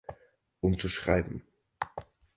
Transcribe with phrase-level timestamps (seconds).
[0.61, 1.43] Um zu schreiben.